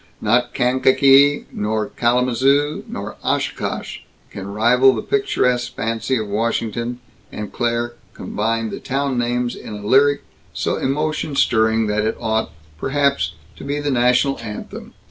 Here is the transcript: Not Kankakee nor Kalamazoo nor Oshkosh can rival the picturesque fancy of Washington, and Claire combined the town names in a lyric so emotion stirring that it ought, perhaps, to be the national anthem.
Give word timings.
Not 0.19 0.55
Kankakee 0.55 1.45
nor 1.51 1.89
Kalamazoo 1.89 2.83
nor 2.87 3.17
Oshkosh 3.23 3.99
can 4.31 4.47
rival 4.51 4.95
the 4.95 5.03
picturesque 5.03 5.75
fancy 5.75 6.17
of 6.17 6.27
Washington, 6.27 6.99
and 7.31 7.53
Claire 7.53 7.93
combined 8.15 8.71
the 8.71 8.79
town 8.79 9.19
names 9.19 9.55
in 9.55 9.75
a 9.75 9.85
lyric 9.85 10.23
so 10.55 10.77
emotion 10.77 11.35
stirring 11.35 11.85
that 11.85 12.03
it 12.03 12.17
ought, 12.19 12.49
perhaps, 12.79 13.35
to 13.57 13.63
be 13.63 13.79
the 13.79 13.91
national 13.91 14.39
anthem. 14.39 14.95